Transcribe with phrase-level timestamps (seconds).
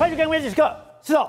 [0.00, 0.62] 欢迎收看《关键时刻》。
[1.06, 1.28] 是哦，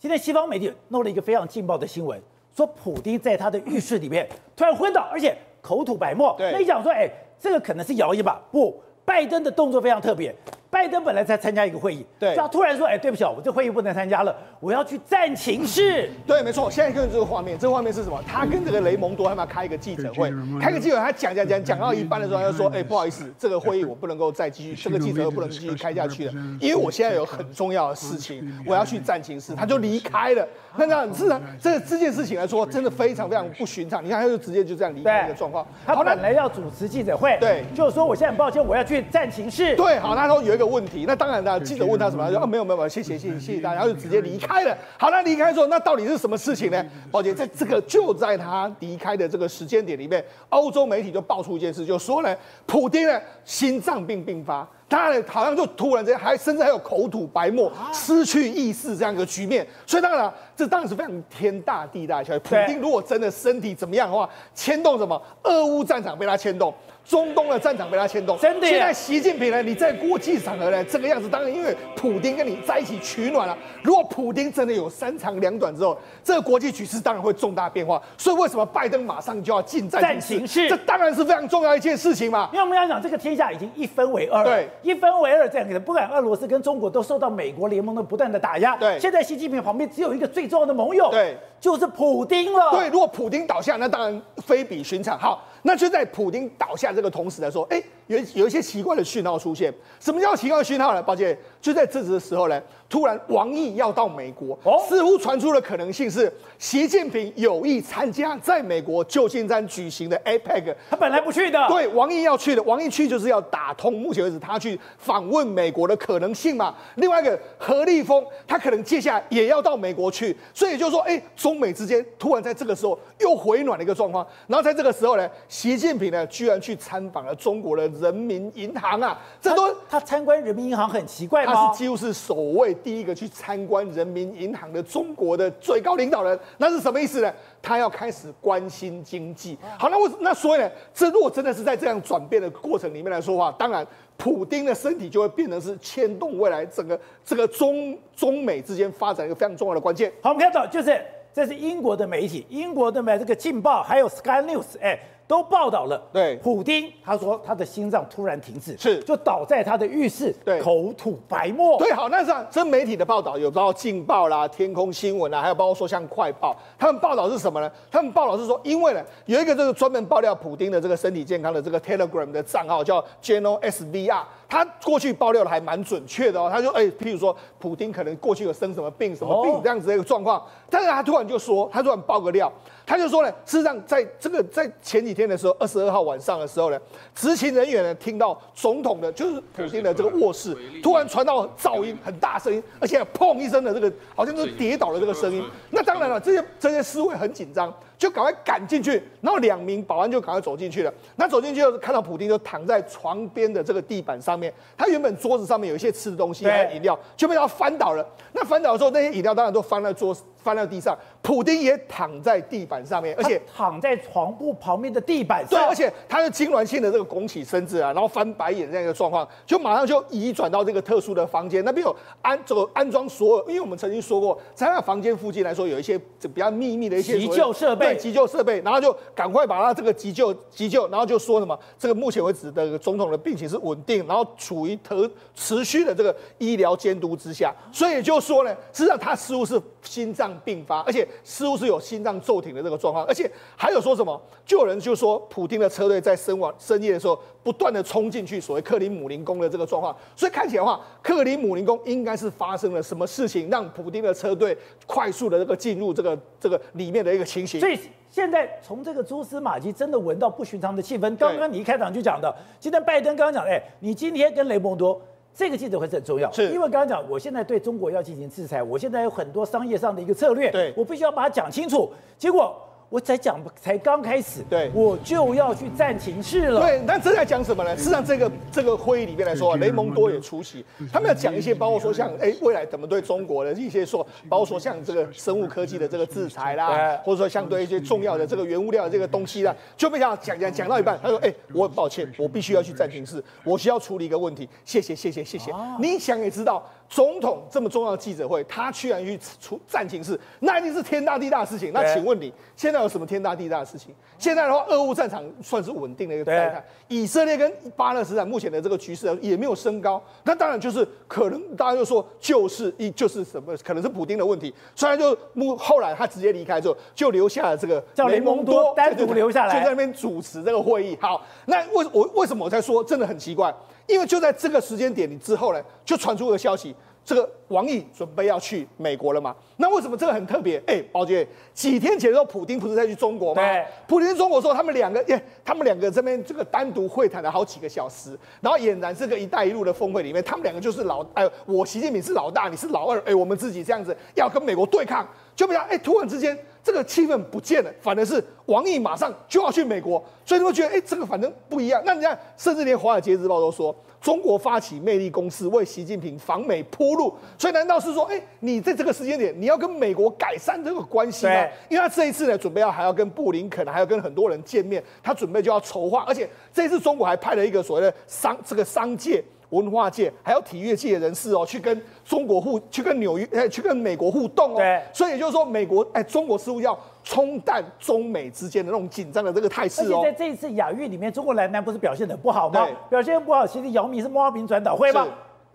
[0.00, 2.20] 今天西方媒体弄了一个非常劲爆的新闻，
[2.52, 6.34] 说普丁在他的浴室里面突然昏倒，而且口吐白沫。
[6.36, 8.42] 对，那你讲说，哎，这个可能是谣言吧？
[8.50, 10.34] 不，拜登的动作非常特别。
[10.70, 16.70] 拜登本来在参加一个会议，对，他突然说：“哎，对不起，我这会议不能参加了，我要去战情室。”对，没错。
[16.70, 18.22] 现在看这个画面，这个画面是什么？
[18.24, 30.46] 他跟这个雷蒙多他们要开一个记者会，开个记者会，他讲讲讲讲到一半的时候，他就说：“哎，不好意思，这个会议我不能够再继续，这个记者会不能继续开下去了，因为我现在有很重要的事情，我要去战情室。”他就离开了。
[30.76, 34.04] 那这样，事实上，这这件事情来说，真的非常非常不寻常。
[34.04, 35.66] 你看，他就直接就这样离开一个状况。
[35.84, 39.74] 他本来要主持记者会，对，就是说我现在很抱歉，我要去战情室。
[39.74, 41.40] 对，好，他说有一个问题，那当然。
[41.40, 42.22] 的记者问他什么？
[42.22, 44.76] 他说啊，没有没有谢谢谢谢谢谢大家，然后就直接离开了。
[44.98, 46.84] 好，那离开之后，那到底是什么事情呢？
[47.10, 59.66] 宝姐，在这个就在他离开的这个时间点里面，欧洲媒体就爆出一件事，就说呢，普丁呢心脏病病发，他呢好像就突然间还甚至还有口吐白沫、失去意识这样一个局面。
[59.86, 62.38] 所以当然了，这当然是非常天大地大的消息。
[62.40, 65.20] 普京如果真的身体怎么样的话，牵动什么？
[65.44, 66.74] 俄乌战场被他牵动。
[67.02, 68.68] 中东的战场被他牵动，真的。
[68.68, 73.56] 现在习近平呢，你在国际场合呢，这个样子，当然因为普京跟你在一起取暖了。
[73.82, 78.00] 如果普京真的有三长两短之后，这个国际局势当然会重大变化。
[78.18, 80.68] 所以为什么拜登马上就要进战情室？
[80.68, 82.50] 这当然是非常重要一件事情嘛。
[82.52, 85.80] 因为我们要讲，这个天下已经一分为二，对，一分为二这样子。
[85.80, 89.00] 不管俄罗斯跟中国都受到美国联盟的不断的打压，对。
[89.00, 92.72] 现在习近平旁边只有一个最重要的盟友，对，就是普丁了。
[92.72, 95.18] 对，如果普丁倒下，那当然非比寻常。
[95.18, 95.46] 好。
[95.62, 99.72] 那就在普丁倒下这个同时来说，哎，有有一些奇怪的讯号出现。
[100.00, 101.00] 什么叫奇怪的讯号呢？
[101.00, 110.74] 抱歉，就在这时的时候呢，突然王毅要到美国，哦，似乎传出的可能性是习近平有意参加在美国旧金山举行的 APEC。
[110.90, 116.74] 他本来不去的，对，王毅要去的，王毅去就是要打通目前为止他去访问美国的可能性嘛。
[116.96, 124.26] 另外一个何立峰，他可能接下来也要到美国去，所以就是说，哎，中美之间突然在这个时候又回暖的一个状况。
[124.48, 125.30] 然后在这个时候呢。
[125.48, 129.18] 习近平呢，居然去参访了中国的人民银行啊！
[129.40, 131.54] 这都他参观人民银行很奇怪吗？
[131.54, 137.32] 他是几乎是首位第一个去参观人民银行的中国的最高领导人，那是什么意思呢？
[137.62, 139.58] 他要开始关心经济。
[139.78, 143.86] 好，那我那所以呢，这如果真的是在这样转变的过程里面来说的话，当然，
[144.16, 150.10] 普丁的身体就会变成是牵动未来整个这个中中美之间发展一个非常重要的关键。
[150.22, 151.00] 好，我们看到就是
[151.32, 154.98] 这是英国的媒体，英国的媒这个《镜报》还有 Sky News，哎。
[155.30, 167.70] 都报道了，对，普丁他说他的心脏突然停止，是就倒在他的浴室，对，口吐白沫，对，好，那这这媒体的报道有包括《劲报》啦、天空新闻啦，还有包括说像《快报》，他们报道是什么呢？
[167.92, 174.24] 他们报道是说，因为呢有一个这个专门爆料普丁的这个身体健康的这个 Telegram 的账号叫 General SVR。
[174.50, 182.52] 他过去爆料的还蛮准确的哦，他说，哎，譬如说，普丁可能过去有生什么病、什么病这样子的一个状况，但是他突然就说，他突然爆个料，
[182.84, 186.78] 他就说呢，事实上，在这个在前几天的时候，二十二号晚上的时候呢，
[187.14, 195.44] 执勤人员呢听到总统的，就是普丁的这个卧室，突然传到噪音很大声音，而且砰一声的这个，好像是跌倒的这个声音。
[195.70, 197.72] 那当然了，这些这些侍卫很紧张。
[198.00, 200.90] 就赶快赶进去，然后两名保安就赶快走进去了。
[201.16, 208.06] 那走进去就看到普丁就躺在床边的这个地板上面，他原本桌子上面有一些吃的东西还有饮料，就被他翻倒了。
[208.32, 210.96] 那翻倒的时候，那些饮料当然都翻在桌翻到地上。
[211.20, 215.50] 普丁也躺在地板上面，而且躺在床铺旁边的地板上。
[215.50, 227.96] 对，而且他是痉挛性的这个拱起身子啊，然后翻白眼这样一个状况，就马上就移转到这个特殊的房间，那边有安这个安装所有，因为我们曾经说过，在那房间附近来说有一些比较秘密的一些急救设备。
[227.96, 254.56] 急救设备，然后就赶快把他这个急救急救，然后就说什么，这个目前为止的总统的病情是稳定，然后处于特持续的这个医疗监督之下，所以就说呢，实际上他似乎是心脏病发，而且似乎是有心脏骤停的这个状况，而且还有说什么，就有人就说普丁的车队在深晚深夜的时候不断的冲进去所谓克里姆林宫的这个状况，所以看起来的话，克里姆林宫应该是发生了什么事情，让普丁的车队
[254.86, 257.58] 快速的这个进入这个这个里面的一个情形。
[257.58, 257.78] 所以
[258.10, 261.16] 现在从这个蛛丝马迹，真的闻到不寻常的气氛。
[261.16, 265.00] 刚刚你一开场就讲的，今天拜登刚刚讲，哎，你今天跟雷蒙多
[265.34, 271.90] 这个记者会是很重要，是因为刚刚讲，我现在对中国要进行制裁，我现在有很多商业上的一个策略，对，我必须要把它讲清楚。
[272.18, 272.54] 结果。
[272.90, 276.60] 我才讲，才刚开始，对，我就要去暂停室了。
[276.60, 277.76] 对，那这在讲什么呢？
[277.76, 295.52] 事实上，这个这个会议里面来说啊，雷蒙多也出席，他们要讲一些，包括说像，哎，未来怎么对中国的一些说，包括说像这个生物科技的这个制裁啦，或者说相对一些重要的这个原物料的这个东西啦，就被他讲讲讲到一半，他说，哎，我很抱歉，我必须要去暂停室，我需要处理一个问题，谢谢谢谢谢谢。
[295.78, 296.68] 你想也知道。
[296.90, 301.70] 总统这么重要的记者会，他居然去出战情室，那一定是天大地大的事情。
[301.72, 303.94] 那请问你现在有什么天大地大的事情？
[304.18, 306.62] 现在的话，俄乌战场算是稳定的一个状态。
[306.88, 314.52] 以色列跟巴勒斯坦目前的这个局势也没有升高，那当然就是可能大家就说就是一就是什么，可能是普丁的问题。
[314.74, 315.16] 虽然就
[315.56, 320.98] 后来他直接离开之后，就留下了这个叫雷蒙多单独留下来，就在那边主持这个会议。
[321.00, 323.54] 好，那为我为什么我在说真的很奇怪？
[323.90, 329.34] 因为就在这个时间点，你之后呢，就传出一个消息，这个王毅准备要去美国了嘛？
[329.56, 330.62] 那为什么这个很特别？
[330.66, 333.42] 哎，宝杰，几天前的时候，普京不是在去中国吗？
[333.42, 346.38] 对，普京去中国说，他们两个，耶，他们两个这边这个单独会谈了好几个小时，然后俨然这个“一带一路”的峰会里面，他们两个就是老，哎，我习近平是老大，你是老二，哎，我们自己这样子要跟美国对抗，就不要，哎，突然之间。
[346.62, 351.82] 这个气氛不见了，反而是王毅马上就要去美国，所以你会觉得，哎，这个反正不一样。
[351.84, 357.14] 那你看，甚至连《华尔街日报》都说，中国发起魅力攻势，为习近平访美铺路。
[357.38, 361.46] 所以难道是说，哎，你在这个时间点，你要跟美国改善这个关系吗？
[361.68, 369.24] 因为他这一次呢，准备要还要跟布林肯，还要跟很多人见面，他准备就要筹划，而且这一次中国还派了一个所谓的商这个商界。
[369.50, 374.56] 文化界还有体育界的人士哦，去跟中国互，去跟纽约，哎，去跟美国互动哦。
[374.56, 374.82] 对。
[374.92, 380.00] 所以也就是说，美国哎，中国似乎要冲淡中美之间的那种紧张的这个态势哦。
[380.02, 382.64] 而且在这一次亚运里面，中国男篮不是表现的不好吗？
[382.64, 382.74] 对。
[382.88, 385.06] 表现不好，其实姚明是墨尔本转导会吗？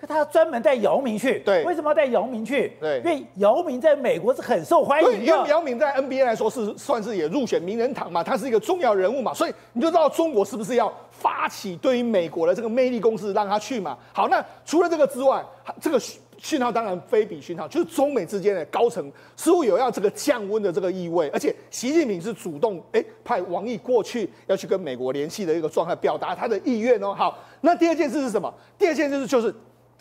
[0.06, 1.40] 可他专门带姚明去。
[1.40, 1.64] 对。
[1.64, 2.74] 为什么要带姚明去？
[2.80, 3.00] 对。
[3.00, 5.18] 因为姚明在美国是很受欢迎的。
[5.18, 10.94] 因为姚明在 NBA 来说是算是也入选名人堂嘛，他是一个重要人物嘛，所以你就知道中国是不是要。
[11.18, 13.98] 发起对于美国的这个魅力攻势，让他去嘛。
[14.12, 15.42] 好，那除了这个之外，
[15.82, 15.98] 这个
[16.38, 27.14] 讯号当然非比讯号，就是中美之间的高层似乎有要这个降温的这个意味，而且习近平是主动哎派王毅过去要去跟美国联系的一个状态，表达他的意愿哦。
[27.14, 28.54] 好，那第二件事是什么？
[28.78, 29.56] 第二件事就是。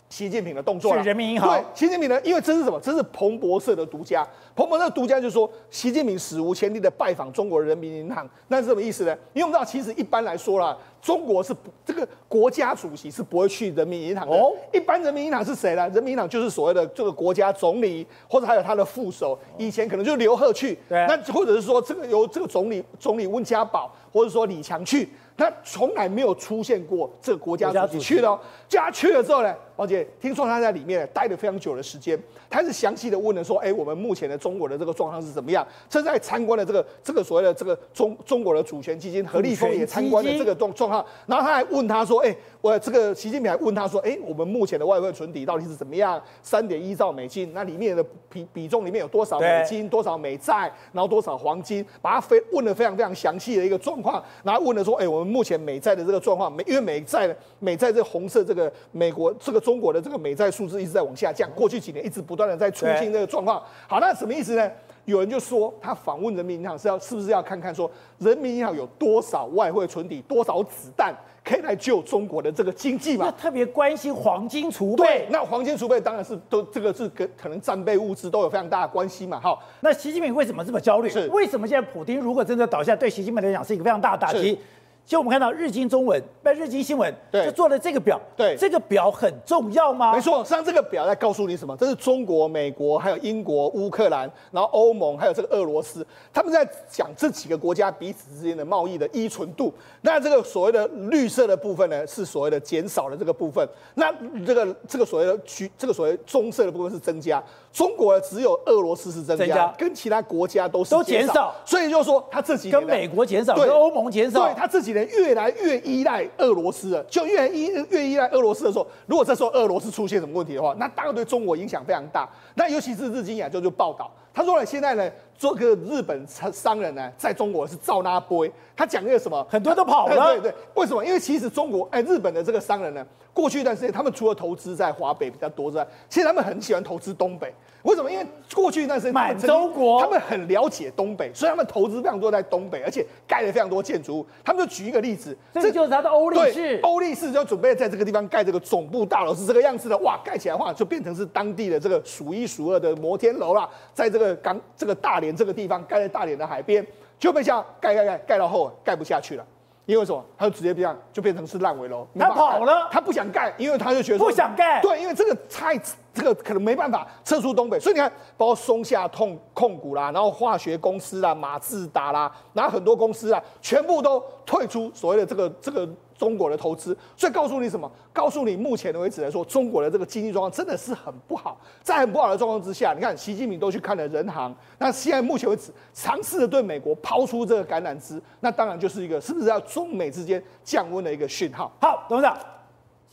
[0.09, 1.49] 习近平的动作是人民银行。
[1.49, 2.79] 对，习近平呢，因为这是什么？
[2.79, 4.25] 这是彭博社的独家。
[4.55, 9.17] 彭博社独家就是说，习近平史无前例的拜访中国人民银行，那是什么意思呢？
[9.33, 14.35] 因为我们知道，其实一般来说啦，中国是不这个国家主席是不会去人民银行的。
[14.35, 15.89] 哦，一般人民银行是谁呢？
[15.89, 19.37] 人民银行就是所谓的这个国家总理，或者还有他的副手。
[19.57, 25.09] 以前可能就是刘鹤去，对，那或者是说这个由这个总理总理温家宝，或者说李强去。
[25.37, 32.17] 那从来没有出现过这个国家主席去的哦，叫他去了之后呢，而且听说他在里面待了非常久的时间，
[32.49, 35.65] 他是详细的问了说，哎，我们目前的中国的这个状况是怎么样？
[35.89, 42.35] 正在参观的这个这个所谓的这个中中国的主权基金何立峰也参观了这个状状况，然后他还问他说，哎。
[42.61, 46.19] 我这个习近平还问他说：“哎，我们目前的外汇存底到底是怎么样？
[46.41, 50.61] 三点一兆美金，那里面的比比重里面有多少美金，多少美债，
[50.91, 51.85] 然后多少黄金？
[52.01, 57.29] 把他非问了非常非常详细的一个状况，然后问了说：哎，我们目前美债的这个状况，美因为美债
[57.59, 63.59] 美债这红色这个美国这个中国的这个美债数字一直在往下降，过去几年一直不断的在出现这个状况。
[63.87, 64.71] 好，那什么意思呢？
[65.05, 67.89] 有人就说他访问人民银行是要是不是要看看说
[68.19, 71.15] 人民银行有多少外汇存底，多少子弹？”
[71.45, 73.31] 可以来救中国的这个经济嘛？
[73.37, 75.05] 特别关心黄金储备。
[75.05, 79.39] 对，那黄金储备当然是都这个是跟可能战备物资都有非常大的关系嘛。
[79.39, 81.09] 好，那习近平为什么这么焦虑？
[81.09, 84.59] 是为什么现在普京如果真的倒下，对习近平来讲是一个非常大的打击？
[85.05, 88.19] 其实我们看到日经中文，不日经新闻就做了这个表。
[88.35, 90.11] 对，这个表很重要吗？
[90.11, 91.77] 没错，实际上这个表在告诉你什么？
[91.77, 99.71] 这是中国、美国、还有英国、乌克兰，然后欧盟，还有这个俄罗斯，他们在讲这几个国家彼此之间的贸易的依存度。
[100.01, 103.67] 那这个所谓的绿色的部分呢，是所谓的减少的这个部分。
[103.93, 104.11] 那
[104.43, 107.43] 这个这个所谓的橘，这个所谓棕色的部分是增加。
[107.71, 111.53] 中国只有俄罗斯是增加，增加跟其他国家都是都减少。
[111.63, 122.27] 所以就是说，他自己跟美国减少，跟欧盟减少，对他这几人越来越依赖俄罗斯了，就越依越依赖俄罗斯的时候，如果这时候俄罗斯出现什么问题的话，那大概对中国影响非常大。
[122.55, 128.47] 那尤其是日经亚洲就报道，他说了，现在呢，做个日本商商人呢，在中国是照拉波。
[128.75, 130.33] 他讲那个什么，很多都跑了。
[130.33, 131.03] 对对，为什么？
[131.05, 137.53] 因为其实中国哎，日本的这个商人呢，过去一段时间，他们除了投资在华北比较多之外，其实他们很喜欢投资东北。
[137.83, 138.11] 为什么？
[138.11, 144.25] 因为过去一段时间，满洲国他们很了解东北，所以他们投资非常多在东北，而且盖了非常多建筑物。
[144.43, 146.79] 他们就举一个例子，这就是他的欧力士。
[146.83, 149.97] 欧力士就准备在这个地方盖这个总部大楼，是这个样子的。
[149.99, 153.69] 哇，盖起来的话，就变成是当地的这个数一数二的摩天楼啦。
[153.93, 156.85] 在这个港，这个大连这个地方，盖在大连的海边，
[157.19, 159.45] 就被像盖盖盖盖到后盖不下去了。
[159.85, 160.25] 因为什么？
[160.35, 162.07] 他就直接这样就变成是烂尾楼。
[162.17, 164.81] 他跑了，他不想盖，因为他就觉得不想盖。
[164.81, 165.79] 对，因为这个太。
[166.15, 175.85] 这个可能没办法撤出东北，所以你看，包括松下控控股啦，然后化学公司啦，马自达啦，然后很多公司啊，全部都退出所谓的这个这个
[176.17, 177.89] 中国的投资，所以告诉你什么？
[178.13, 181.59] 告诉你目前为止来说，中国的这个经济状况真的是很不好。
[181.83, 191.71] 在很不好的状况之下，你看习近平都去看了人行，那现在目前为止尝试的对美国抛出这个橄榄枝，那当然就是一个是不是要中美之间降温的一个讯号？
[191.81, 192.37] 好，董事长。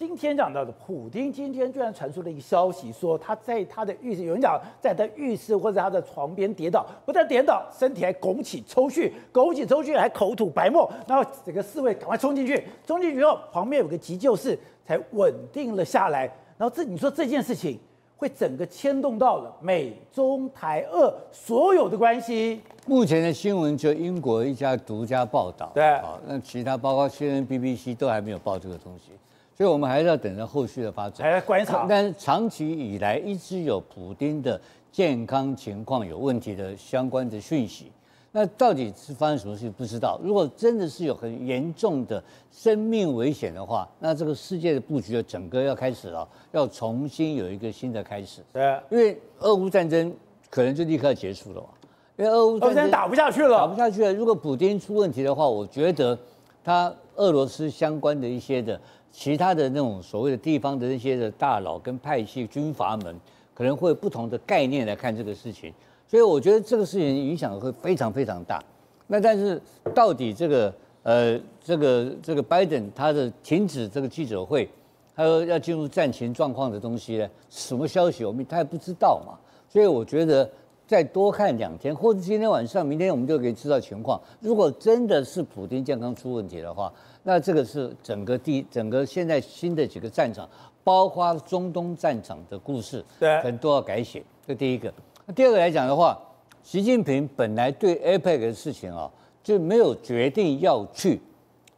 [0.02, 16.22] 今天讲到的，普丁今天居然传出了一个消息，说他在他的浴室，有人讲在他浴室或者他的床边跌倒，不但跌倒，身体还拱起抽搐，拱起抽搐还口吐白沫，然后整个侍卫赶快冲进去，冲进去后旁边有个急救室才稳定了下来。
[16.58, 17.78] 然后这你说这件事情
[18.16, 22.60] 会整个牵动到了美中台俄所有的关系。
[22.88, 29.12] 目前的新闻就英国一家独家报道，对，啊，那其他包括 CNN、BBC 都还没有报这个东西。
[29.62, 31.86] 所以我们还是要等着后续的发展，来观察。
[31.88, 37.92] 但是长期以来一直有普丁的健康情况有问题的相关的讯息，
[38.32, 40.18] 那到底是发生什么事情不知道。
[40.20, 48.42] 如果真的是有很严重的生命危险的话，那这个世界的布局的整个要开始了，要重新有一个新的开始。
[48.52, 50.12] 对，因为俄乌战争
[50.50, 51.68] 可能就立刻结束了嘛，
[52.16, 54.12] 因为俄乌战争打不下去了，打不下去了。
[54.12, 56.18] 如果普丁出问题的话，我觉得
[56.64, 58.80] 他俄罗斯相关的一些的。
[59.12, 63.14] 其他的那种所谓的地方的那些的大佬跟派系军阀们，
[63.54, 65.72] 可能会有不同的概念来看这个事情，
[66.08, 68.62] 所以我觉得这个事情影响会非常非常大。
[69.06, 69.60] 那但是
[69.94, 74.68] 到底这个呃这个这个拜登他的停止这个记者会，
[75.14, 79.38] 他说要进入战情状况的东西呢，什么消息我们他也不知道嘛。
[79.68, 80.50] 所以我觉得
[80.86, 84.20] 再多看两天，或者今天晚上、明天我们就可以知道情况。
[84.40, 86.92] 如果真的是普丁健康出问题的话，
[87.24, 90.48] 那这个是整个第整个现在新的几个战场，
[90.82, 94.22] 包括中东战场的故事，对，可能都要改写。
[94.46, 94.92] 这第一个。
[95.26, 96.18] 那第二个来讲的话，
[96.64, 99.08] 习近平本来对 APEC 的事情啊
[99.42, 101.20] 就没有决定要去，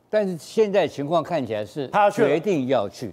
[0.08, 3.12] 但是现在情况看起来是他决定要去，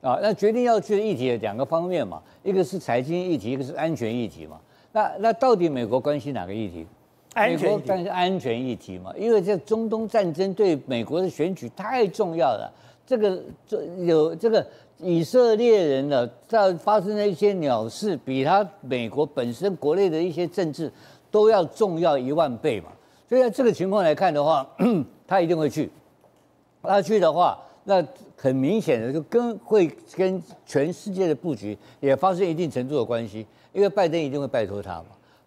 [0.00, 4.58] 啊，那决定要去的议题有两个方面嘛，一个是财经议题，一个是安全议题嘛。
[4.92, 6.86] 那那到底美国关心哪个议题？
[7.36, 12.72] 美国但是安全议题嘛，因为这中东战争对美国的选举太重要了。
[13.06, 14.66] 这个这有这个
[14.98, 20.90] 以色列人呢，在发生的一些鸟事，比他美国本身国内的一些政治
[21.30, 22.88] 都要重要一万倍嘛。
[23.28, 24.66] 所以在这个情况来看的话，
[25.26, 25.90] 他一定会去。
[26.82, 28.04] 他去的话，那
[28.36, 35.06] 很明显的就跟会跟全世界的布局也发生一定程度的关系，因为拜登一定会拜托他嘛。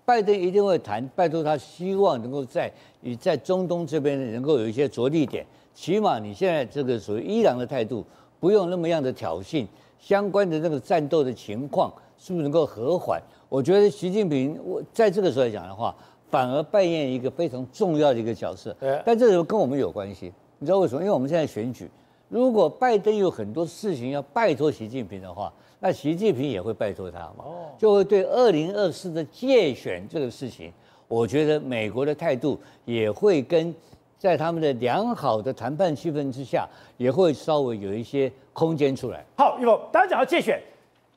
[0.09, 8.03] 拜登一定会谈，拜托他希望能够在你在中东这边能够有一些着力点，起码你现在这个属于伊朗的态度，
[8.39, 9.67] 不用那么样的挑衅，
[9.99, 13.21] 相关的那个战斗的情况是不是能够和缓？
[13.49, 15.95] 我觉得习近平我在这个时候来讲的话，
[16.31, 18.75] 反而扮演一个非常重要的一个角色。
[19.05, 21.01] 但这时候跟我们有关系，你知道为什么？
[21.01, 21.87] 因为我们现在选举，
[22.29, 25.53] 如果拜登有很多事情要拜托习近平的话。
[25.81, 27.45] 那习近平也会拜托他嘛，
[27.77, 30.73] 就会对二零二四的界选这个事情，
[31.07, 33.73] 我觉得美国的态度也会跟
[34.17, 36.67] 在他们的良好的谈判气氛之下，
[36.97, 39.23] 也会稍微有一些空间出来。
[39.37, 40.61] 好，玉峰，当然讲到介选，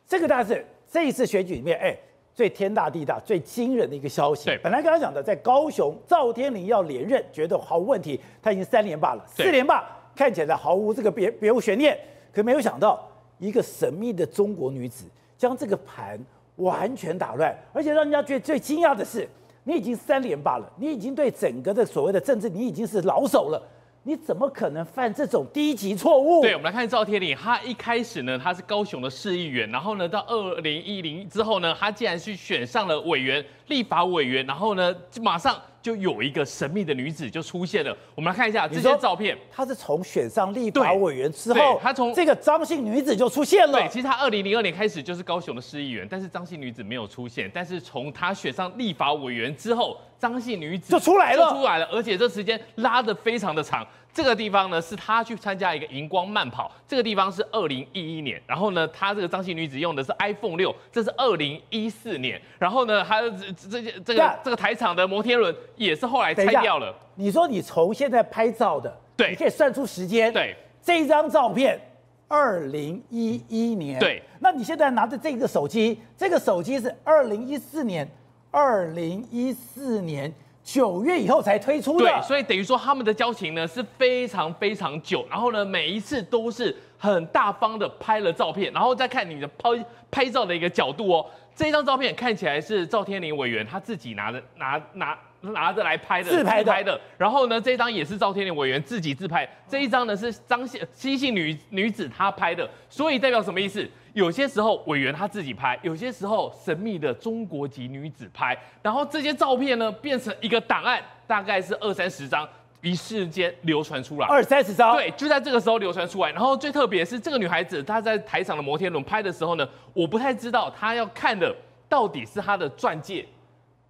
[0.06, 1.96] 这个大是这一次选举里面，哎，
[2.32, 4.44] 最天大地大、最惊人的一个消息。
[4.44, 11.98] 对，本来刚刚讲的，在高雄赵天麟要连任，觉得毫无问题，他已经三连霸了，四连霸看起来毫无这个别别无悬念，
[12.32, 13.08] 可没有想到。
[13.42, 15.04] 一个神秘的中国女子
[15.36, 16.16] 将这个盘
[16.56, 19.28] 完全打乱，而且让人家觉得最惊讶的是，
[19.64, 23.60] 你已经三连霸了，你已经对整个的所谓的政治，你已经是老手了，
[24.04, 26.40] 你怎么可能犯这种低级错误？
[26.42, 35.60] 对，我们来看赵天麟，他一开始呢，他是高雄的市议员，然后呢，到二零一零之后呢，他竟然去选上了委员、立法委员，然后呢，就马上。
[35.82, 39.36] 就有一个神秘的女子就出现了，我们来看一下这些照片。
[39.50, 43.80] 她是从选上立法委员之后，她从这个张姓女子就出现了。
[43.80, 47.50] 对，其实她二零零二年开始就是高雄的市议员，但是张姓女子没有出现。
[47.52, 53.84] 但是从她选上立法委员之后，张姓女子就出来了，就出来了，而且这时间拉得非常的长。
[54.14, 58.40] 这个地方呢，是他去参加一个荧光慢跑，这个地方是二零一一年。
[58.46, 62.40] 然后呢，他这个张姓女子用的是 iPhone 六，这是二零一四年。
[62.58, 66.94] 然后呢，还有这这这个这个台场的摩天轮也是后来拆掉了。
[67.14, 70.30] 你说你从现在拍照的，对，你可以算出时间。
[70.30, 71.80] 对，这张照片
[72.28, 73.98] 二零一一年。
[73.98, 78.06] 对，那你现在拿着这个手机，这个手机是二零一四年，
[78.50, 80.30] 二零一四年。
[80.64, 89.70] 九月以后才推出的，对，所以等于说他们的交情呢是非常非常久，然后呢每一次都是很大方的拍了照片，然后再看你的拍
[90.10, 97.00] 拍照的一个角度哦，这张照片看起来是赵天林委员他自己拿的拿拿拿着来拍的，自拍的，拍的。
[97.18, 103.86] 然后呢，这张也是赵天麟委员自己自拍，这一张呢是张姓西姓女女子她拍的，所以代表什么意思？
[104.14, 112.48] 有些时候委员他自己拍，有些时候神秘的中国籍女子拍，然后这些照片呢变成一个档案，大概是二三十张。
[112.84, 116.32] 一瞬间流传出来，二三十张，对，就在这个时候流传出来。
[116.32, 121.54] 然后最特别是这个女孩子，她在台上的摩天轮拍的时候呢，我不太知道她要看的
[121.88, 123.24] 到底是她的钻戒，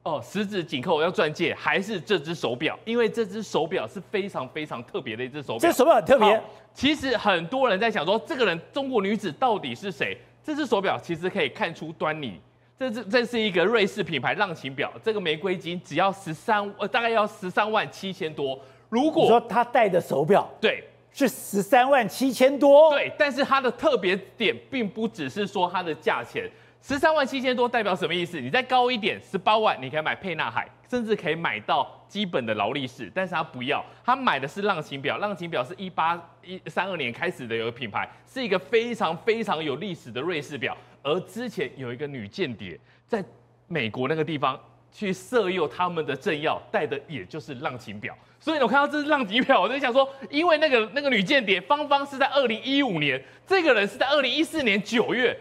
[0.05, 2.77] 哦，十指紧扣要钻戒，还是这只手表？
[2.85, 5.59] 因为这只手表是非常非常特别的一只手表。
[5.61, 6.43] 这手表很特别。
[6.75, 10.17] 其实很多人在想说，这个人中国女子到底是谁？
[10.43, 12.41] 这只手表其实可以看出端倪。
[12.77, 18.59] 这是这是一个瑞士品牌浪琴表，这个玫瑰金只要十三呃，大概要十三万七千多。
[18.89, 20.83] 如果说他戴的手表对
[21.13, 26.51] 是十三万七千多，对，但是它的特别点并不只是说它的价钱，
[26.83, 28.41] 十三万七千多代表什么意思？
[28.41, 43.25] 你再高一点，十八万你可以买沛纳海，甚至可以买到基本的劳力士，但是他不要，他买的是浪琴表，浪琴表是一八一三二年开始的有个品牌，是一个非常非常有历史的瑞士表，而之前有一个女间谍在
[43.69, 44.59] 美国那个地方
[44.91, 48.13] 去色诱他们的政要，戴的也就是浪琴表。
[48.41, 55.39] 所以我看到这是浪琴表，我就想说，因为那个那个女间谍芳芳是在二零一五年，这个人是在二零一四年九月。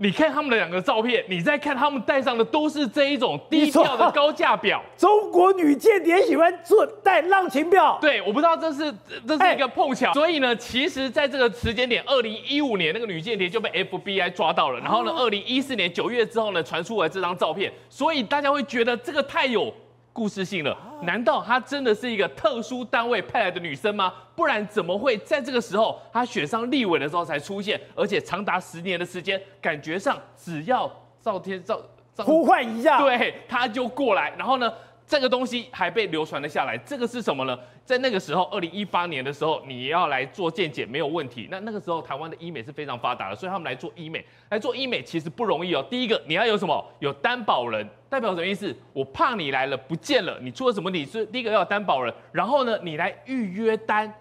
[0.00, 4.80] 你看他们的两个照片，你再看他们戴上的都是这一种低调的高价表。
[4.96, 7.98] 中国女间谍喜欢做戴浪琴表。
[8.00, 8.94] 对，我不知道这是
[9.26, 10.12] 这是一个碰巧。
[10.14, 19.74] 所以呢，其实在这个时间点，二零一五年那个女间谍就被 FBI 抓到了，然后呢，二零一四年九月之后呢，传出来这张照片，所以大家会觉得这个太有。
[20.18, 24.12] 故事性了，难道她真的是一个特殊单位派来的女生吗？
[24.34, 30.90] 不然怎么会在这个时候她选上立委的时候才出现，而且长达十年的时间，感觉上只要
[31.22, 31.80] 赵天赵
[32.12, 34.72] 赵呼唤一下，对，她就过来，然后呢？
[35.06, 37.58] 这个东西还被流传了下来，这个是什么呢？
[37.88, 41.48] 在那个时候，二零一八年的时候，你要来做健检没有问题。
[41.50, 44.22] 那那个时候，台湾的医美是非常发达的，所以他们来做医美。
[44.50, 45.82] 来做医美其实不容易哦。
[45.88, 46.84] 第一个，你要有什么？
[46.98, 48.76] 有担保人，代表什么意思？
[48.92, 50.90] 我怕你来了不见了，你出了什么？
[50.90, 54.12] 你是第一个要有担保人，然后呢，你来预约单。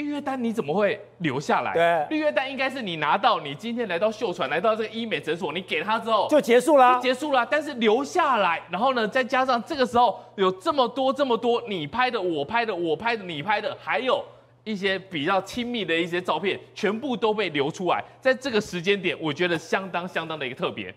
[0.00, 1.74] 预约单你怎么会留下来？
[1.74, 7.46] 对，预约单应该是你拿到，你今天来到秀传，来到这个医美诊所，你给他之后就结束了，就结束了。
[7.50, 14.24] 但是留下来，然后呢，再加上这个时候有这么多这么多你拍的、我拍的、我拍的、你拍的，还有
[14.64, 18.02] 一些比较亲密的一些照片，全部都被流出来。
[18.20, 20.94] 在这个时间点，我觉得相当相当的一个特别。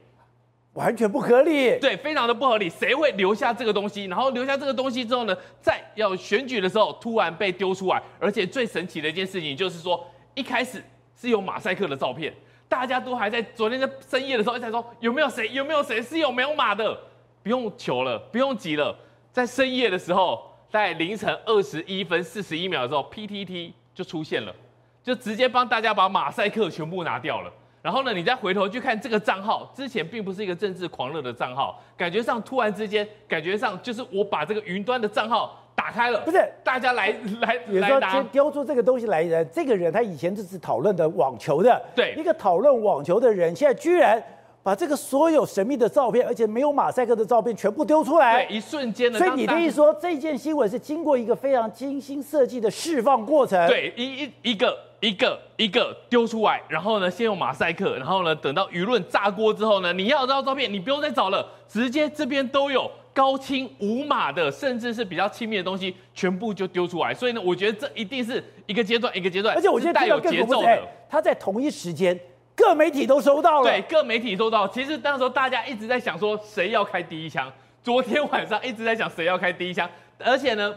[0.74, 2.70] 完全不合理，对，非常的不合理。
[2.70, 4.06] 谁会留下这个东西？
[4.06, 8.02] 然后留下这个东西之后呢，在要选举的时候突然被丢出来。
[8.20, 10.84] 而且最神奇的一件事情就是说，一开始
[11.16, 12.34] 是有马赛克的照片，
[12.68, 16.98] 大家都还在昨天在深夜的时候在说有没有谁有没有谁是有没有马的？
[17.44, 18.98] 不用求了，不用急了，
[19.32, 24.56] 在深夜的时候，在凌晨二十一分四十一秒的时候，PTT 就出现了，
[25.04, 27.52] 就直接帮大家把马赛克全部拿掉了。
[27.84, 44.24] 然后呢，你再回头去看这个账号，之前并不是一个政治狂热的账号，感觉上突然之间，感觉上就是我把这个云端的账号打开了，不是大家来来比如说先丢出这个东西来人，这个人他以前就是讨论的网球的，对，一个讨论网球的人，现在居然
[44.64, 49.20] 把这个所有神秘的照片，而且没有马赛克的照片全部丢出来，对，一瞬间的。
[49.20, 54.76] 所以你的意思说，这件新闻是经过一个非常精心设计的释放过程，对，一一一个。
[55.04, 67.14] 一个一个丢出来，然后呢，先用马赛克，然后呢，等到舆论炸锅之后呢，你要这张照片，你不用再找了，直接这边都有高清无码的，甚至是比较亲密的东西，全部就丢出来。
[67.14, 70.88] 所以呢，我觉得这一定是一个阶段一个阶段，而且我觉得带有节奏的。
[71.10, 72.18] 他在同一时间，
[72.56, 74.68] 各媒体都收到了，对，各媒体收到。
[74.68, 77.52] 其实那时候大家一直在想说，谁要开第一枪？
[77.82, 79.90] 昨天晚上一直在想谁要开第一枪，
[80.20, 80.74] 而且呢，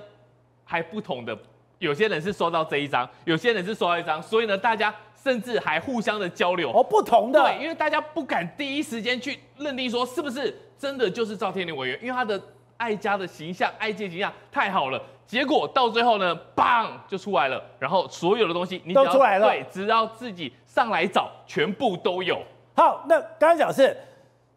[0.65, 1.37] 还不同的。
[1.79, 12.41] 有些人是收到这一张，有些人是收到一张，所以呢，大家甚至还互相的交流哦，不同的，对，因为大家不敢第一时间去认定说是不是真的就是赵天麟委员，因为他的
[12.79, 22.39] 爱家的形象、爱界形象太好了，结果到最后呢，棒就出来了，然后所有的东西你都出来了，对，只要自己上来找，全部都有。
[22.75, 23.97] 好，那刚刚讲是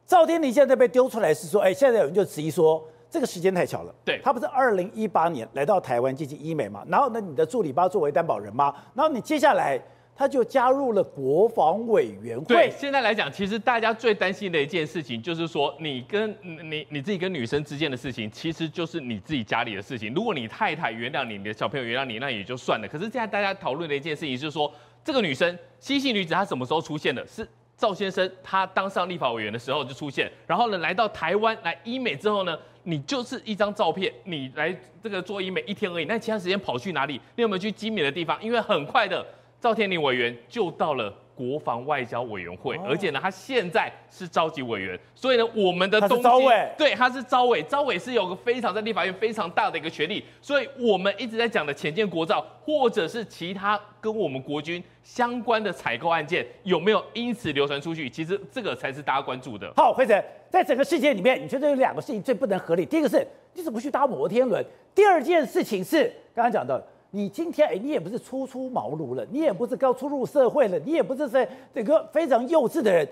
[0.06, 2.86] 赵天麟现在被丢出来是说，哎，现在有人就质疑说。
[3.12, 6.84] 这个时间太巧了，对，他不是二零一八年来到台湾进行医美嘛？
[6.88, 8.72] 然后呢，你的助理把他作为担保人吗？
[8.94, 9.82] 然后你接下来
[10.20, 12.44] 他就加入了国防委员会。
[12.44, 20.14] 对，现在来讲，其实大家最担心的一件事情就是说，你跟你你自己跟女生之间的事情，其实就是你自己家里的事情。
[20.14, 22.88] 如果你太太原谅你，你的小朋友原谅你，那也就算了。
[22.90, 24.70] 可是现在大家讨论的一件事情就是说，
[25.06, 27.26] 这个女生，西西女子她什么时候出现的？
[27.26, 27.48] 是。
[27.78, 37.14] 赵先生他当上立法委员的时候就出现，然后呢来到台湾来医美之后呢，你就是一张照片，你来这个做医美一天而已，那其他时间跑去哪里？
[37.38, 38.38] 你有没有去机敏的地方？
[38.44, 39.26] 因为很快的，
[39.60, 41.14] 赵天麟委员就到了。
[41.40, 58.10] 国防外交委员会，而且呢，他现在是召集委员，所以呢，我们的东西，召委，对，他是招委，招委是有个非常在立法院非常大的一个权力，所以我们一直在讲的潜舰国造，或者是其他跟我们国军相关的采购案件，有没有因此流传出去？
[58.10, 59.72] 其实这个才是大家关注的。
[59.78, 62.86] 好，辉成，在整个事件里面，你觉得有两个事情最不能合理？
[62.86, 64.62] 第一个是你怎么去搭摩天轮？
[64.94, 66.86] 第二件事情是刚刚讲的。
[67.12, 73.08] 你今天哎，你也不是初出茅庐了，你也不是刚初入社会了，你也不是在这个非常幼稚的人，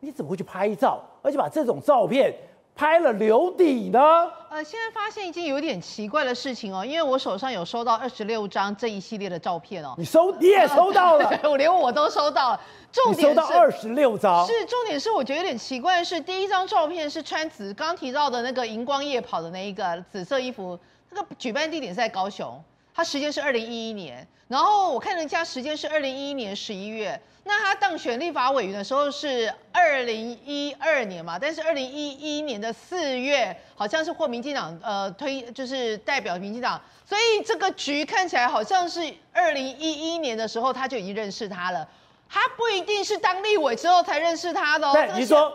[0.00, 2.34] 你怎么会去拍照，而且把这种照片
[2.74, 4.00] 拍了留底呢？
[4.48, 9.94] 呃，现在发现一件有点奇怪的事情哦，因为我手上有收到二十六张这一系列的照片哦。
[9.98, 12.60] 你收你也收到了， 我连我都收到了。
[12.90, 20.78] 重点是收到二十六张，是重点是我觉得有点奇怪的是，第一张照片是穿紫刚提到的那个荧光夜跑的那一个紫色衣服，
[21.10, 22.62] 那个举办地点是在高雄。
[22.94, 39.00] 他时间是二零一一年，然后我看人家时间是二零一一年十一月，那他当选立法委员的时候是二零一二年嘛，但是二零一一年的四月好像是获民进党呃推，就是代表民进党，所以这个局看起来好像是
[39.32, 41.88] 二零一一年的时候他就已经认识他了，
[42.28, 44.92] 他不一定是当立委之后才认识他的哦。
[44.92, 45.52] 对，你说。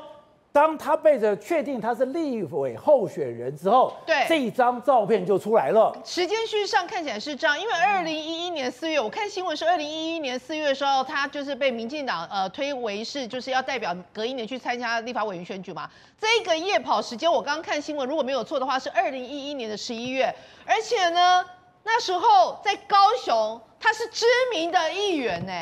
[0.57, 5.95] 当他被着确定他是立委候选人之后，对，这一张照片就出来了。
[6.03, 15.87] 时间序上看起来是这样，因为二零一一年四月，我看新闻是二零一一年四月的时候，他就是被民进党呃推为是就是要代表隔一年去参加立法委员选举嘛。
[16.19, 20.33] 这个夜跑时间我刚刚看新闻，如果没有错的话是二零一一年的十一月，
[20.65, 21.45] 而且呢
[21.83, 25.53] 那时候在高雄他是知名的议员呢，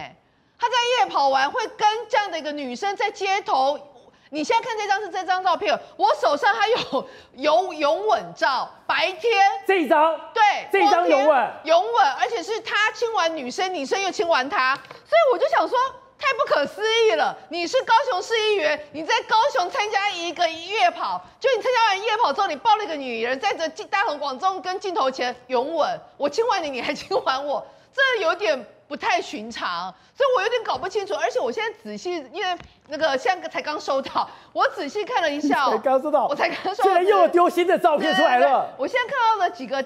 [0.57, 3.77] 他在夜跑完会跟这样的一个女生在街头。
[4.31, 7.07] 你现在看这张是这张照片，我手上还有
[7.37, 9.31] 游泳吻照，白天
[9.67, 15.77] 这一张，对，这一张泳吻，泳吻，而且是他亲完女生，女生又亲完他，所以我就想说，
[16.17, 17.37] 太不可思议了。
[17.49, 28.65] 你是高雄市议员，你在高雄参加一个夜跑，就你参加完夜跑之后，你抱了一个女人在这大庭广众跟镜头前泳吻，我亲完你，你还亲完我，这有点。
[28.87, 31.13] 不太寻常，所以我有点搞不清楚。
[31.15, 38.45] 而且我现在仔细，因为那个现在才刚收到，我仔细看了一下， 才刚收到，我才刚收到，现在又有丢新的照片出来了。
[38.45, 39.83] 对对对，我现在看到的几个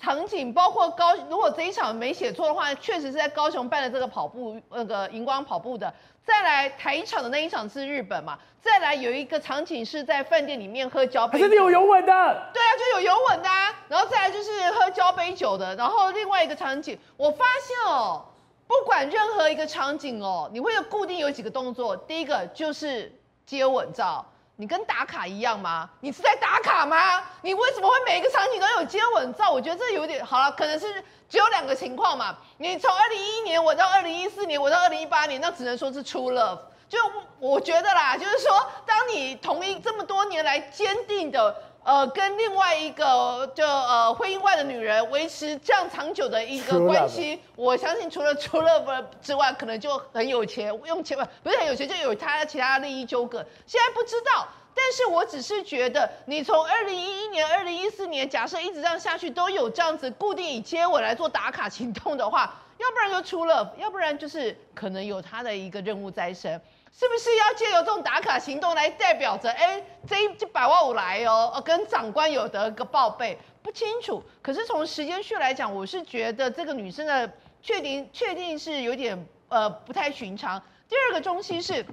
[0.00, 5.92] 场景，包括高，如果这一场没写错的话，确实是在高雄办的这个跑步，那个荧光跑步的。
[6.24, 8.38] 再来台场的那一场是日本嘛？
[8.60, 12.50] 再来有一个场景是在饭店里面喝交杯，是有泳吻的。
[12.52, 13.74] 对啊，就有泳吻的啊。
[13.88, 15.74] 然后再来就是喝交杯酒的。
[15.76, 18.26] 然后另外一个场景，我发现哦。
[18.68, 21.96] 不管任何一个场景哦，你会有固定有几个动作。
[21.96, 23.10] 第一个就是
[23.46, 24.24] 接吻照，
[24.56, 25.88] 你跟打卡一样吗？
[26.00, 27.24] 你是在打卡吗？
[27.40, 29.50] 你为什么会每一个场景都有接吻照？
[29.50, 32.36] 我觉得这有点好了，可能是只有两个情况嘛。
[32.58, 36.58] 你从二零一一年我到二零一四年，我到二零一八年，那只能说是 true love。
[36.90, 36.98] 就
[37.38, 38.50] 我觉得啦，就是说，
[38.84, 41.56] 当你同一这么多年来坚定的。
[41.88, 53.42] 呃，跟另外一个就呃婚姻外的女人维持这样长久的一个关系，我相信除了 除了之外，可能就很有钱，用钱不是很有钱，就有他其他利益纠葛。
[53.64, 66.60] 现在不知道，但是我只是觉得，你从二零一一年、二零一四年，假设一直这样下去，都有这样子固定以接吻来做打卡行动的话，要不然就出了，要不然就是可能有他的一个任务在身。
[66.98, 73.38] 是不是要借由这种打卡行动来代表着，哎，这一百万五来哦，跟长官有得个报备？
[73.62, 74.20] 不清楚。
[74.42, 77.32] 可是从时间序来讲，我是觉得这个女生的
[77.62, 79.16] 确定确定是有点
[79.48, 80.60] 呃不太寻常。
[80.88, 81.86] 第二个中心是，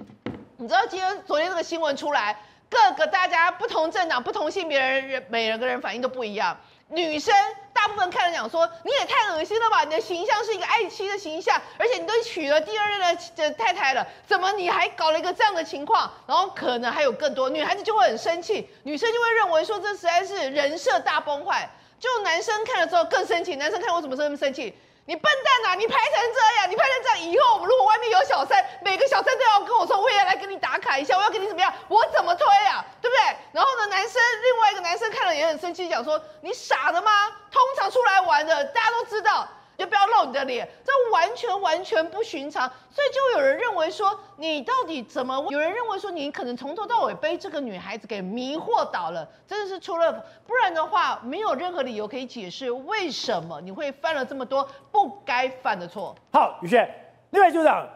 [0.56, 2.36] 你知道今天昨天这个新闻出来，
[2.68, 6.58] 各个大家不同政党、不同性别人每人个人反应都不一样。
[6.88, 7.34] 女生
[7.72, 9.82] 大部分看了讲说，你也太恶心了吧！
[9.82, 16.10] 你的形象是一个爱妻的形象，而且你都娶了第二任的的太太了，怎么你还搞了一个这样的情况？
[16.26, 21.68] 然后可能还有更多女孩子就会很生气，女生就会认为说这实在是人设大崩坏。
[21.98, 24.72] 就男生看了之后更生气，男生看我怎么这么生气？
[25.08, 25.74] 你笨蛋呐！
[25.76, 31.72] 你拍成这样，你拍成这样，以后如果外面有小三，每个小三都要跟我说，我也要来给你打卡一下，我要给你怎么样？
[31.86, 32.84] 我怎么推啊？
[33.00, 33.36] 对不对？
[33.52, 37.28] 然后呢，男生另外一个男生看了也很生气，讲说你傻的吗？
[37.52, 39.46] 通常出来玩的，大家都知道。
[39.76, 45.46] 就不要露你的脸，这完全完全不寻常，所以就有人认为说你到底怎么？
[45.50, 50.12] 有人认为说你可能从头到尾被这个女孩子给迷惑倒了，真的是出了，
[50.46, 56.14] 不然的话没有任何理由可以解释为什么你会犯了这么多不该犯的错。
[56.32, 56.88] 好，宇轩，
[57.30, 57.86] 另外组长。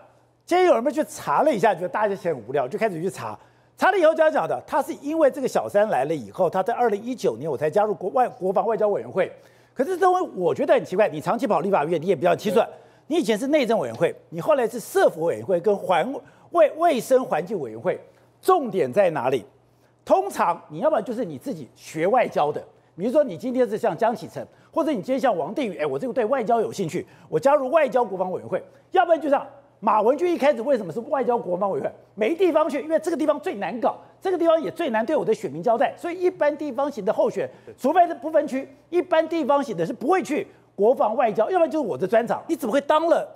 [0.47, 3.39] 今天有人们去查了一下，觉得大家嫌很无聊，就开始去查。
[3.79, 9.33] 查了以后，就要讲的，他是因为这个小三来了以后，他在二零一九年我才加入国外国防外交委员会。
[9.73, 12.61] 可是这位我觉得很奇怪，你长期跑立法院，你也比较清楚，
[13.07, 16.13] 你以前是内政委员会，你后来是社福委员会跟环
[16.51, 17.99] 卫卫生环境委员会，
[18.41, 19.45] 重点在哪里？
[20.05, 22.61] 通常你要不然就是你自己学外交的，
[22.97, 29.47] 比如说你今天是像江启臣，或者你今天像王定宇，哎，我这个对外交有兴趣，我加入外交国防委员会，要不然就像
[29.81, 43.27] 马文君一开始为什么是外交国防委员会，没地方去，因为这个地方最难搞，这个地方也最难对我的选民交代，所以一般地方型的候选，除非是不分区，一般地方型的是不会去国防外交，要不然就是我的专长，你怎么会当了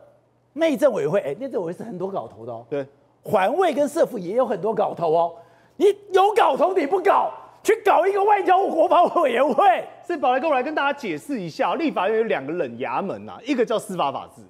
[0.53, 1.19] 内政委员会？
[1.21, 2.87] 哎，内政委员会是很多搞头的哦，对，
[3.23, 5.35] 环卫跟社福也有很多搞头哦。
[5.77, 9.65] 你有搞头你不搞，去搞一个外交国防委员会？
[10.07, 14.43] 所以宝来跟我来跟大家解释一下，立法院有两个冷衙门呐、啊，一个叫司法法制。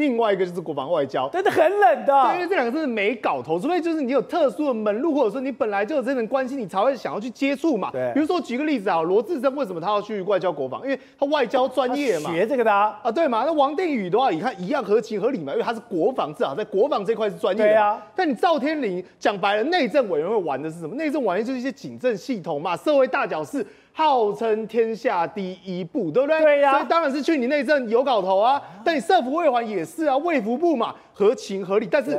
[0.00, 2.22] 另外一个就是国防外交，真的很冷的。
[2.24, 7.90] 对，因为这两个真的没搞头，除非就是你有特殊的门路，或者说你本来就有这层关系，你才会想要去接触嘛。
[7.92, 8.10] 对。
[8.14, 10.82] 比如说举个例子啊，罗志珍为什么他要去外交国防？
[10.82, 12.32] 因为他外交专业嘛。
[12.32, 13.44] 学这个的啊，啊对嘛？
[13.44, 17.68] 那王定宇的话，你看一样合情合理嘛，因为他是国防，至少在国防这块是专业的。
[17.68, 18.00] 对啊。
[18.16, 20.94] 但你赵天麟讲白了，内政委员会玩的是什么？
[20.96, 23.66] 内政委员会就是一些警政系统嘛，社会大小事。
[24.00, 26.40] 号称天下第一部，对不对？
[26.40, 28.60] 对呀、啊，所以当然是去你内政有搞头啊。
[28.82, 31.86] 但你社福卫环也是啊，卫福部嘛，合情合理。
[31.86, 32.18] 但是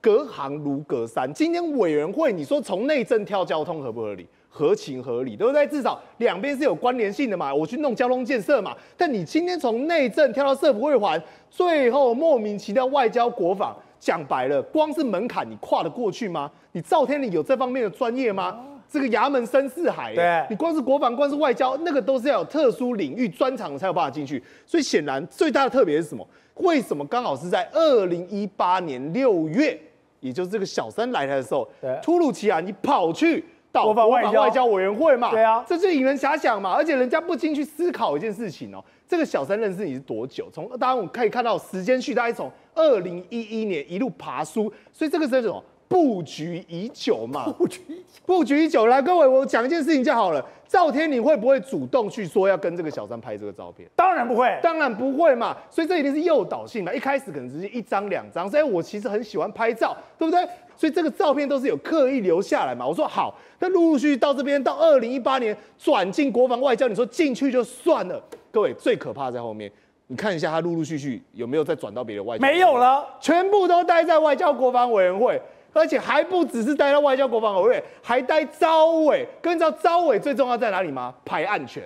[0.00, 1.32] 隔行如隔山。
[1.32, 4.26] 今天委员会，你说从内政跳交通合不合理？
[4.48, 5.64] 合情合理，对不对？
[5.68, 7.54] 至少两边是有关联性的嘛。
[7.54, 8.76] 我去弄交通建设嘛。
[8.96, 16.50] 但你今天从内政跳到社福卫环，最后莫名其妙外交国防，讲白了，光是门槛你跨得过去吗？
[16.72, 18.58] 你赵天麟有这方面的专业吗？
[18.90, 24.42] 这个衙门深似海，对，你光是国防，光是外交，那个都是要有特殊领域专长才有办法进去。
[24.66, 26.26] 所以显然最大的特别是什么？
[26.56, 29.78] 为什么刚好是在二零一八年六月，
[30.18, 31.66] 也就是这个小三来台的时候，
[32.02, 35.30] 突如其来你跑去到国防外交委员会嘛？
[35.30, 36.72] 对啊，这就引人遐想嘛。
[36.72, 40.48] 而且人家不禁去思考一件事情哦，这个小三认识你是多久？
[40.52, 45.64] 从当然我们可以看到时间序，大概从二零一一年一路爬书，所以这个是什么？
[45.90, 48.86] 布局已久嘛，布局已久，布局已久。
[48.86, 50.40] 来，各位，我讲一件事情就好了。
[50.68, 53.88] 赵天你会不会主动去说要跟这个小三拍这个照片？
[53.96, 55.56] 当然不会，当然不会嘛。
[55.68, 56.94] 所以这一定是诱导性嘛。
[56.94, 60.40] 一开始可能只是一张两张，所以我其实很喜欢拍照，对不对？
[60.76, 62.86] 所以这个照片都是有刻意留下来嘛。
[62.86, 68.22] 我说好，那陆陆续续到这边，到二零一八年转进国防外交，你说进去就算了。
[68.52, 69.68] 各位，最可怕在后面，
[70.06, 72.42] 你看一下他陆陆续续有没有再转到别的外交？
[72.42, 75.42] 没有了，全部都待在外交国防委员会。
[75.72, 79.26] 而且还不只是待在外交国防委员，还待召委。
[79.40, 81.14] 跟知道召委最重要在哪里吗？
[81.24, 81.82] 排案权。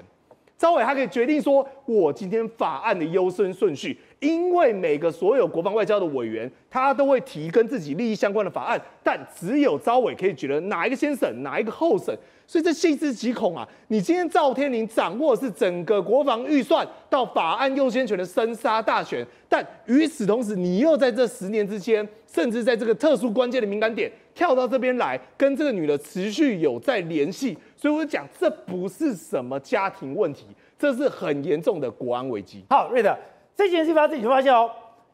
[0.56, 12.16] 招委他可以决定说，我今天法案的优先顺序，因为每个所有国防外交的委员，他都会提跟自己利益相关的法案，但只有招委可以觉得哪一个先审，哪一个后审。
[12.46, 13.66] 所以这细思极恐啊！
[13.88, 27.56] 你今天赵天麟掌握的是整个国防预算到法案优先权的生杀大权，但与此同时，你又在这十年之间，甚至在这个特殊关键的敏感点跳到这边来，跟这个女的持续有在联系。
[27.76, 32.64] 所以我就讲，这不是什么家庭问题，这是很严重的国安危机。
[32.70, 33.16] 好，瑞德，
[33.54, 34.68] 这件事发生，你就发现哦，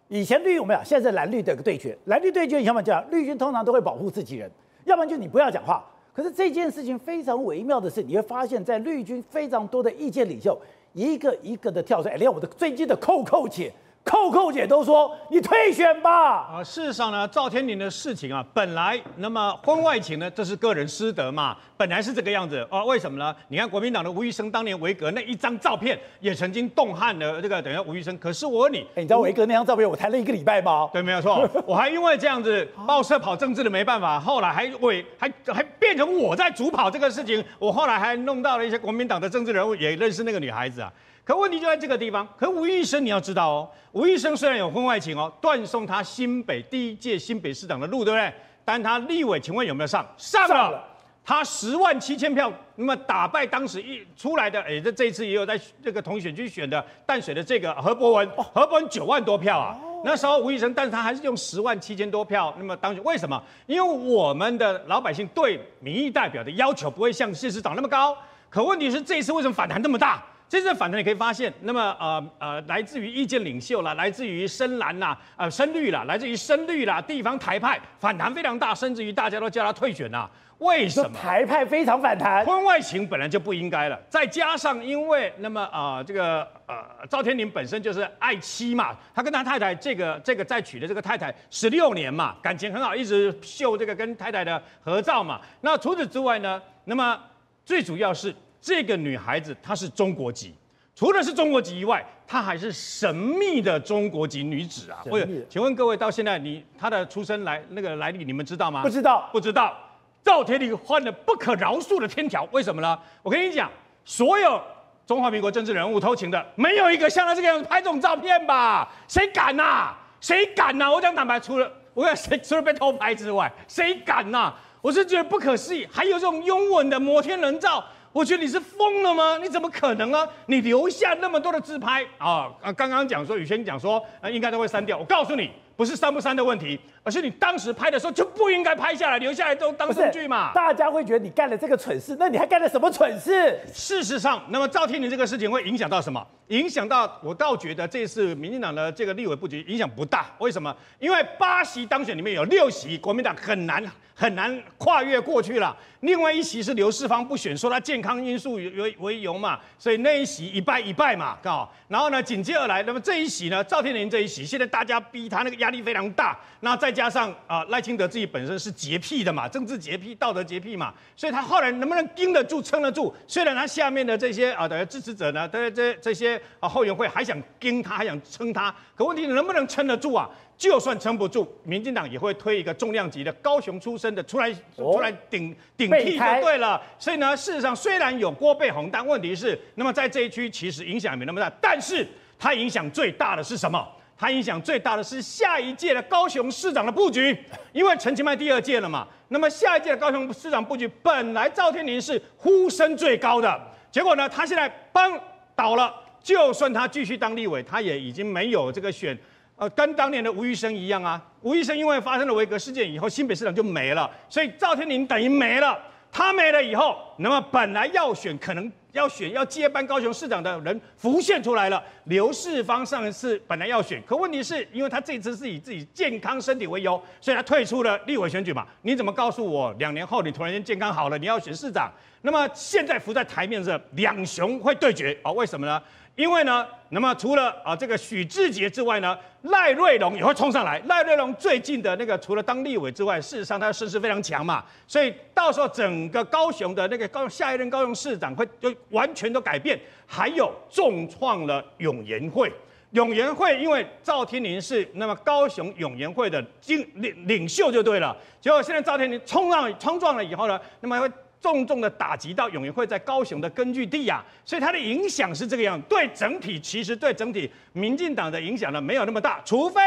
[0.09, 3.11] 以前绿军我们讲，现在是蓝绿的一个对决，蓝绿对决，你想不想讲？
[3.11, 4.51] 绿军通常都会保护自己人，
[4.87, 5.85] 要不然就你不要讲话。
[6.15, 10.59] 可是这件事情非常微妙的是，你会发现在绿军非常多的意见领袖，
[10.95, 13.71] 一个一个的跳出来，连我的最近的扣扣姐。
[14.03, 16.49] 扣扣姐都说你退选吧。
[16.53, 22.83] 啊，事实上呢，赵天麟的事情啊，本来那么婚外情呢，这是个人私德嘛，本来是这个样子啊。
[22.85, 23.35] 为什么呢？
[23.49, 28.17] 你看国民党的吴育生当年维格那一张照片，也曾经动撼了这个等于吴育生。
[28.19, 30.89] 可是我问你，哎，你知道维格那张照片我谈了一个礼拜吗？
[30.93, 31.49] 对，没有错。
[31.67, 37.45] 我还因为这样子报社跑政治的没办法，后来还为还还变成我在主跑这个事情。
[37.59, 40.91] 我后来还弄到了一些国民党的政治人物，也认识那个女孩子啊。
[41.31, 42.27] 可问题就在这个地方。
[42.37, 48.35] 可吴医生你要知道哦，吴医生虽然有婚外情哦，断送他新北第一届新北市长的路，对不对？
[48.65, 50.05] 但他立委，请问有没有上？
[50.17, 50.49] 上了。
[50.49, 50.85] 上了
[51.25, 59.79] 他十万七千票，那么打败当时一出来的，哎，这这一次也有在这个同选区选的淡水的这个何博文，何博文九万多票啊。
[60.05, 63.05] 那时候吴医生，但是他还是用十万七千多票，那么当选。
[63.05, 63.41] 为什么？
[63.69, 68.19] 因为我们的老百姓对民意代表的要求不会像县市长那么高。
[68.49, 70.21] 可问题是这一次为什么反弹这么大？
[70.51, 80.29] 这次反弹你可以发现，那么呃呃，来自于意见领袖啦，来自于深蓝啦，呃深绿啦，来自于深绿啦，地方台派反弹非常大，甚至于大家都叫他退选啦。
[80.59, 81.17] 为什么？
[81.17, 95.41] 台派非常反弹，婚外情本来就不应该了，再加上因为那么啊、呃、这个呃赵天林本身就是爱妻嘛，他跟他太太这个这个再娶的这个太太十六年嘛，感情很好，一直秀这个跟太太的合照嘛。
[95.61, 97.17] 那除此之外呢，那么
[97.65, 98.35] 最主要是。
[98.61, 100.55] 这个女孩子她是中国籍，
[100.95, 105.01] 除了是中国籍以外，她还是神秘的中国籍女子啊！
[105.05, 108.83] 或者，请问各位，到现在你她的出生来那个来历，你们知道吗？
[108.83, 109.77] 不知道，不知道。
[110.23, 112.99] 赵天麟犯了不可饶恕的天条，为什么呢？
[113.23, 113.71] 我跟你讲，
[114.05, 114.61] 所有
[115.07, 118.87] 中华民国政治人物偷情的，没有一个像他这个样子拍这种照片吧？
[119.09, 119.99] 谁敢呐、啊？
[120.21, 120.93] 谁敢呐、啊？
[120.93, 124.55] 我讲坦白，除了我讲谁 除了被偷拍之外，谁敢呐、啊？
[124.83, 127.83] 我是觉得不可思议，还有这种拥吻的摩天轮照。
[128.13, 129.39] 我觉得你是疯了吗？
[129.39, 130.27] 你怎么可能啊？
[130.47, 132.51] 你留下那么多的自拍啊！
[132.61, 134.99] 啊，刚刚讲说雨轩讲说，啊，应该都会删掉。
[134.99, 140.53] 我告诉你，不是删不删的问题，而是你当时拍的时候就不应该拍下来，留下来都当证据嘛。
[140.53, 143.59] 大家会觉得你干了这个蠢事，那你还干了什么蠢事？
[143.73, 146.23] 事实上，那么赵天麟这个事情会影响到什么？
[146.49, 150.27] 影响到我倒觉得这次民进党的这个立委布局影响不大。
[150.37, 150.77] 为什么？
[150.99, 153.83] 因为八席当选里面有六席国民党很难。
[154.13, 155.75] 很难跨越过去了。
[156.01, 161.75] 另外一席是刘世芳不选，说他健康因素为为由嘛，所以那一席一败一败嘛，刚好。
[161.89, 166.39] 然后呢，紧接而来，那么这一席呢，赵天麟这一席，现在大家逼他那个压力非常大。
[166.61, 173.15] 那再加上啊，赖清德自己本身是洁癖的嘛，政治洁癖、道德洁癖嘛，所以他后来能不能盯得住、撑得住？
[173.27, 180.29] 虽然他下面的这些啊的支持者呢，这这这些啊后援会还想盯他，还想撑他，可问题能不能撑得住啊？
[180.59, 186.79] 就算撑不住，民进党也会推一个重量级的高雄出身的出来出来顶顶替就对了。
[186.99, 191.51] 所以呢，事实上虽然有郭背红，但问题是，那么在这一区其实影响也没那么大。
[191.63, 192.07] 但是
[192.39, 193.89] 它影响最大的是什么？
[194.21, 197.35] 它影响最大的是下一届的高雄市长的布局，
[197.73, 199.09] 因为陈其迈第二届了嘛。
[199.29, 203.59] 那么下一届的高雄市长布局，本来赵天麟是呼声最高的，
[203.91, 205.19] 结果呢，他现在崩
[205.57, 205.95] 倒了。
[206.23, 209.19] 就算他继续当立委，他也已经没有这个选。
[209.57, 215.79] 呃，跟当年的吴育昇一样啊，吴育昇因为发生了维格事件以后，新北市长就没了，所以赵天麟等于没了。
[216.13, 221.83] 他没了以后，那么本来要选，可能要选要接班高雄市长的人浮现出来了。
[222.05, 228.67] 刘世芳上一次本来要选，可问题是因为他这次是以自己健康身体为由，所以他退出了立委选举嘛。
[228.83, 231.91] 你怎么告诉我两年后你突然间健康好了，你要选市长？
[232.23, 235.33] 那么现在浮在台面上，两雄会对决啊？
[235.33, 235.81] 为什么呢？
[236.17, 240.79] 因为呢，那么除了啊这个许志杰之外呢，赖瑞龙也会冲上来。
[240.87, 249.81] 赖瑞龙最近的那个除了当立委之外，事实上他的声势非常强嘛，所以到时候整个高雄的那个高下一任高雄市长会就完全都改变。
[250.07, 252.53] 还有重创了涌言会，
[252.91, 261.11] 涌言会因为赵天麟是那么高雄涌言会的领领领袖就对了，结果现在赵天麟冲上冲撞了以后呢，那么会。
[261.41, 269.81] 重重的打击到涌言会在高雄的根据地呀，所以它的影响是这个样，对整体其实对整体民进党的影响呢没有那么大，除非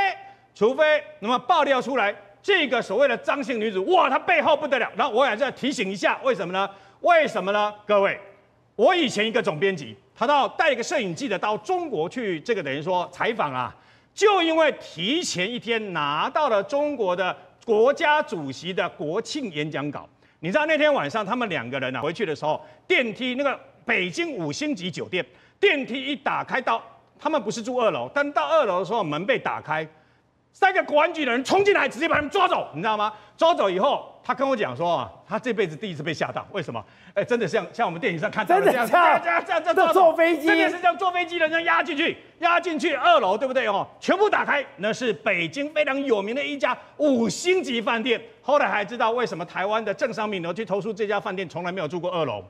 [0.56, 4.92] 除非那么爆料出来这个所谓的张姓女子，哇，她背后不得了。
[4.96, 6.68] 然后我也在提醒一下，为什么呢？
[7.02, 7.74] 为什么呢？
[7.86, 8.20] 各位，
[8.76, 13.76] 我以前一个总编辑，他到带一个摄影记者到中国去，这个等于说采访啊，
[14.14, 20.10] 就因为提前一天拿到了中国的国家主席的国庆演讲稿。
[20.44, 25.26] 你知道那天晚上他们两个人啊回去的时候，电梯那个北京五星级酒店
[25.58, 26.84] 电梯一打开到，
[27.18, 29.88] 他们不是住二楼，但到二楼的时候门被打开，
[30.54, 33.12] 三个国安局的人冲进来，直接把他们抓走，你知道吗？
[33.36, 34.10] 抓走以后。
[34.26, 36.82] 他跟我讲说啊，他这辈子第一次被吓到，为什么？
[37.14, 43.86] 哎，真的像像我们电影上看到的这样，这样这样这样这样坐飞机，真的是这样坐飞机的这样压进去，压进去二楼，对不对哦？
[44.00, 48.22] 全部打开，那是北京非常有名的一家五星级饭店。
[48.42, 52.42] 后来还知道为什么台湾的政商名流去投诉这家饭店从来没有住过二楼，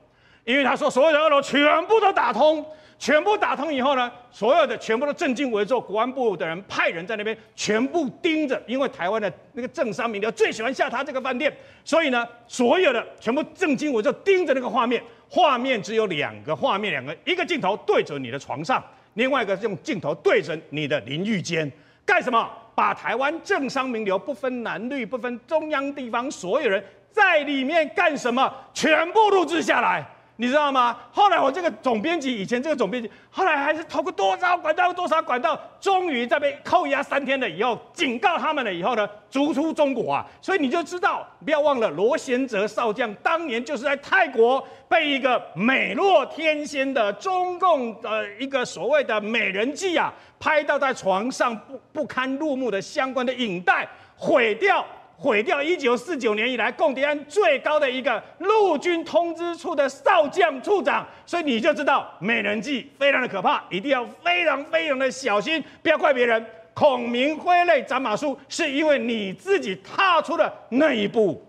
[0.44, 2.64] 因为他说所有的二楼全部都打通。
[2.96, 11.54] 全部打通以后呢，所有的全部都正襟危坐，国安部的人派人在那边全部盯着，因为台湾的那个政商名流最喜欢下他这个饭店，
[11.84, 18.82] 所以呢，所有的全部正襟危坐盯着那个画面，画面只有两个画面，两个一个镜头对着你的床上，
[19.14, 21.70] 另外一个用镜头对着你的淋浴间，
[22.06, 22.48] 干什么？
[22.76, 30.06] 把台湾政商名流不分蓝绿，不分中央地方，所有人在里面干什么，全部录制下来。
[30.36, 30.96] 你知道吗？
[31.12, 40.26] 后来我这个总编辑，以前这个总编辑，后来还是透过多少管道，多少管道，终于在被扣押三天了以后，警告他们了以后呢，逐出中国啊。
[40.42, 54.84] 所以你就知道，不要忘了罗贤哲少将当年就是在泰国被一个美若天仙的中共的一个所谓的美人计啊，拍到在床上不不堪入目的相关的影带，毁掉。
[55.16, 66.44] 毁掉一九四九年以来共谍案最高的一个陆军通知处的少将处长，所以你就知道美人计非常的可怕，一定要非常非常的小心，不要怪别人。
[66.74, 71.40] 孔明挥泪斩马谡，是因为你自己踏出了那一步。